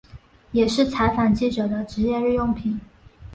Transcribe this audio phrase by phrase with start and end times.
[0.51, 2.81] 也是采访记者的职业日用品。